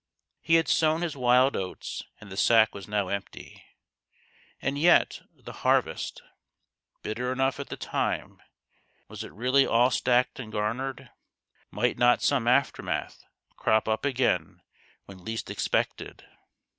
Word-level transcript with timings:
He 0.41 0.55
had 0.55 0.67
sown 0.67 1.03
his 1.03 1.15
wild 1.15 1.55
oats 1.55 2.01
and 2.19 2.31
the 2.31 2.35
sack 2.35 2.73
was 2.73 2.87
now 2.87 3.09
empty. 3.09 3.63
And 4.59 4.79
yet 4.79 5.21
the 5.31 5.53
harvest? 5.61 6.23
Bitter 7.03 7.31
enough 7.31 7.59
at 7.59 7.69
the 7.69 7.77
time, 7.77 8.41
was 9.07 9.23
it 9.23 9.31
really 9.31 9.67
all 9.67 9.91
stacked 9.91 10.39
and 10.39 10.51
garnered? 10.51 11.11
Might 11.69 11.99
not 11.99 12.23
some 12.23 12.47
aftermath 12.47 13.23
crop 13.57 13.87
up 13.87 14.03
again 14.03 14.63
when 15.05 15.23
least 15.23 15.51
expected 15.51 16.25